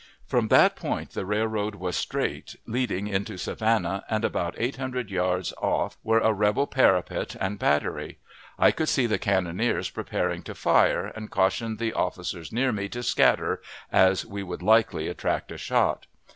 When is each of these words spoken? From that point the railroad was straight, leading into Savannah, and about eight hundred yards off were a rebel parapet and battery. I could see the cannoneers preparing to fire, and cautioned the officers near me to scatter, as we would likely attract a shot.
From 0.25 0.47
that 0.47 0.75
point 0.75 1.11
the 1.11 1.27
railroad 1.27 1.75
was 1.75 1.95
straight, 1.95 2.55
leading 2.65 3.05
into 3.05 3.37
Savannah, 3.37 4.03
and 4.09 4.25
about 4.25 4.55
eight 4.57 4.77
hundred 4.77 5.11
yards 5.11 5.53
off 5.59 5.95
were 6.03 6.21
a 6.21 6.33
rebel 6.33 6.65
parapet 6.65 7.35
and 7.39 7.59
battery. 7.59 8.17
I 8.57 8.71
could 8.71 8.89
see 8.89 9.05
the 9.05 9.19
cannoneers 9.19 9.91
preparing 9.91 10.41
to 10.41 10.55
fire, 10.55 11.05
and 11.05 11.29
cautioned 11.29 11.77
the 11.77 11.93
officers 11.93 12.51
near 12.51 12.71
me 12.71 12.89
to 12.89 13.03
scatter, 13.03 13.61
as 13.91 14.25
we 14.25 14.41
would 14.41 14.63
likely 14.63 15.07
attract 15.07 15.51
a 15.51 15.57
shot. 15.59 16.07